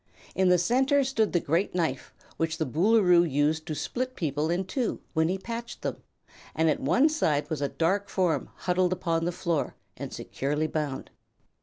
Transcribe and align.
In 0.33 0.49
the 0.49 0.57
center 0.57 1.03
stood 1.03 1.31
the 1.31 1.39
Great 1.39 1.75
Knife 1.75 2.11
which 2.37 2.57
the 2.57 2.65
Boolooroo 2.65 3.21
used 3.21 3.67
to 3.67 3.75
split 3.75 4.15
people 4.15 4.49
in 4.49 4.65
two 4.65 4.99
when 5.13 5.29
he 5.29 5.37
patched 5.37 5.83
them, 5.83 5.97
and 6.55 6.71
at 6.71 6.79
one 6.79 7.07
side 7.07 7.47
was 7.51 7.61
a 7.61 7.69
dark 7.69 8.09
form 8.09 8.49
huddled 8.55 8.93
upon 8.93 9.25
the 9.25 9.31
floor 9.31 9.75
and 9.95 10.11
securely 10.11 10.65
bound. 10.65 11.11